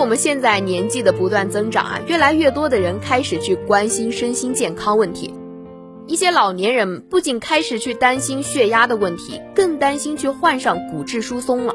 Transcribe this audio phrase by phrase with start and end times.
[0.00, 5.34] 我们现在年纪的不断增长啊，越来越多的人开始去关心身心健康问题。
[6.06, 11.74] 一些老年人不仅开始去担心血压的问题，更担心去患上骨质疏松了。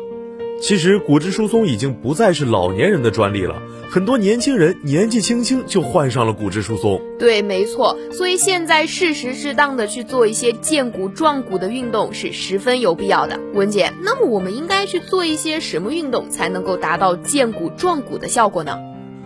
[0.61, 7.01] 其实骨质疏松已经不再是老年人的专利了，很多年轻人年纪轻轻就患上了骨质疏松。
[7.19, 7.97] 对，没错。
[8.13, 13.37] 所以现在适时适当的去做一些健骨壮骨的运动是十分有必要的。
[13.53, 18.79] 文姐，那么我们应该去做一些什么运动才能够达到健骨壮骨的效果呢？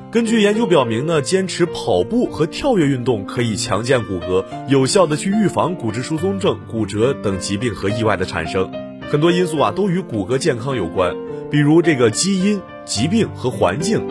[0.09, 8.86] 根据研究表明呢，坚持跑步和跳跃运动可以强健骨骼，有效的去预防骨质疏松症、骨折等疾病和意外的产生。
[9.09, 11.16] 很多因素啊都与骨骼健康有关。
[11.50, 14.05] 比如这个基因、疾病和环境，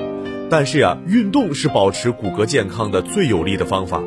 [0.49, 4.03] 但是呀，运动是保持骨骼健康的最有力的方法。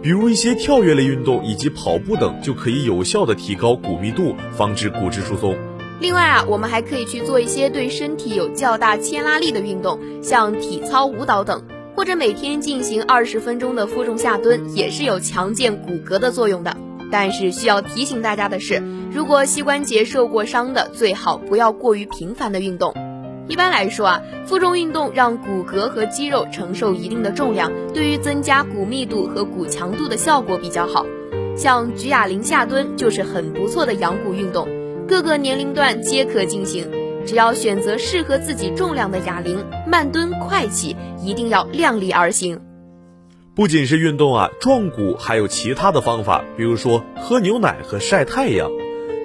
[0.00, 5.56] 比如一些跳跃类运动以及跑步等，就可以有效的提高骨密度，防止骨质疏松。
[6.00, 11.64] 另外啊，我们还可以去做一些对身体有较大牵拉力的运动，像体操、舞蹈等，
[11.96, 16.76] 或者每天进行二十分钟的负重下蹲，也是有强健骨骼的作用的。
[17.10, 22.94] 但是需要提醒大家的是，如果膝关节受过伤的，最好不要过于频繁的运动。
[23.48, 31.06] 一般来说啊，负重运动让骨骼和肌肉承受一定的重量，对于增加骨密度和骨强度的效果比较好。
[31.56, 34.68] 像举哑铃下蹲就是很不错的养骨运动，
[35.08, 36.86] 各个年龄段皆可进行，
[37.24, 42.60] 只要选择适合自己重量的哑铃，慢蹲快起，一定要量力而行。
[43.54, 48.70] 不仅是运动啊，壮骨还有其他的方法，比如说喝牛奶和晒太阳。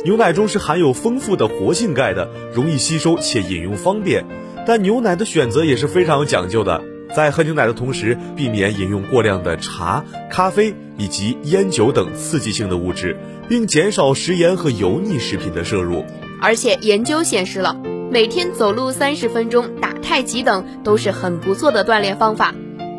[0.03, 4.25] 牛奶中是含有丰富的活性钙的，容易吸收且饮用方便。
[4.67, 6.83] 但牛奶的选择也是非常有讲究的，
[7.15, 16.03] 在喝牛奶的同时，避免饮用过量的茶、咖啡以及烟酒等刺激性的物质，并减少食盐和油腻食品的摄入。
[16.41, 17.77] 而且研究显示了，
[18.11, 22.53] 每天走路三十分钟、打太极等都是很不错的锻炼方法。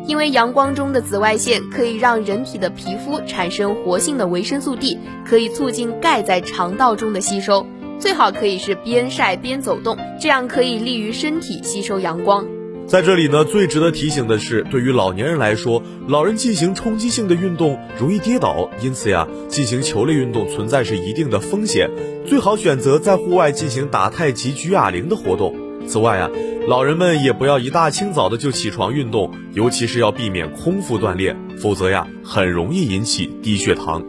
[0.07, 7.65] 因为阳光中的紫外线可以让人体的皮肤产生活性的维生素 D，可以促进钙在肠道中的吸收。
[7.99, 12.45] 最好可以是边晒边走动，这样可以利于身体吸收阳光。
[12.85, 21.89] 在这里呢，最值得提醒的是，对于老年人来说，老人进行冲击性的运动容易跌倒，因此呀，进行球类运动存在是一定的风险，
[22.27, 25.55] 最好选择在户外进行打太极、举哑铃的活动。
[25.87, 26.29] 此外啊，
[26.67, 34.03] 老人们也不要一大清早的就起床运动，尤其是要避免空腹锻炼，否则呀，很容易引起低血糖。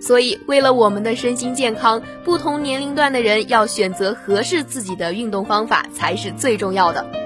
[0.00, 7.21] 所以，为了我们的身心健康，不同年龄段的人要选择合适自己的运动方法才是最重要的。